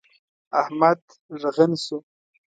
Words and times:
احمد 0.61 0.99
ږغن 1.41 1.71
شو. 1.83 1.97